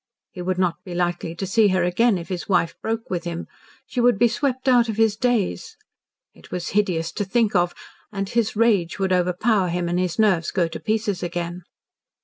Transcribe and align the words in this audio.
He 0.31 0.41
would 0.41 0.57
not 0.57 0.83
be 0.83 0.95
likely 0.95 1.35
to 1.35 1.45
see 1.45 1.67
her 1.67 1.83
again 1.83 2.17
if 2.17 2.29
his 2.29 2.49
wife 2.49 2.73
broke 2.81 3.07
with 3.11 3.23
him; 3.23 3.45
she 3.85 4.01
would 4.01 4.17
be 4.17 4.27
swept 4.27 4.67
out 4.67 4.89
of 4.89 4.97
his 4.97 5.15
days. 5.15 5.77
It 6.33 6.49
was 6.49 6.69
hideous 6.69 7.11
to 7.11 7.23
think 7.23 7.53
of, 7.53 7.75
and 8.11 8.27
his 8.27 8.55
rage 8.55 8.97
would 8.97 9.13
overpower 9.13 9.69
him 9.69 9.87
and 9.87 9.99
his 9.99 10.17
nerves 10.17 10.49
go 10.49 10.67
to 10.67 10.79
pieces 10.79 11.21
again. 11.21 11.65